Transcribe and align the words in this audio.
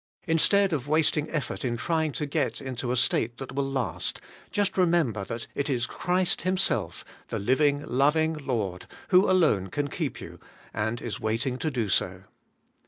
Instead 0.25 0.73
of 0.73 0.87
wasting 0.87 1.29
effort 1.29 1.63
in 1.63 1.77
trying 1.77 2.11
to 2.11 2.25
get 2.25 2.59
into 2.59 2.91
a 2.91 2.95
state 2.95 3.37
that 3.37 3.51
will 3.53 3.69
last, 3.69 4.19
just 4.49 4.75
remember 4.75 5.23
that 5.23 5.45
it 5.53 5.69
is 5.69 5.85
Christ 5.85 6.41
Himself, 6.41 7.05
the 7.27 7.37
living, 7.37 7.85
loving 7.85 8.33
Lord, 8.33 8.87
who 9.09 9.29
alone 9.29 9.67
can 9.67 9.89
keep 9.89 10.19
you, 10.19 10.39
and 10.73 11.03
is 11.03 11.19
waiting 11.19 11.59
to 11.59 11.69
do 11.69 11.87
so. 11.87 12.23